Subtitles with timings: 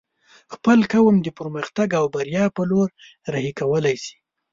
[0.53, 2.93] خپل قوم د پرمختګ او بريا په لوري
[3.33, 4.15] رهي کولی شې